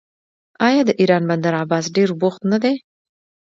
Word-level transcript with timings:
آیا 0.67 0.81
د 0.85 0.91
ایران 0.99 1.23
بندر 1.29 1.53
عباس 1.61 1.85
ډیر 1.95 2.09
بوخت 2.21 2.41
نه 2.51 2.57
دی؟ 2.63 2.75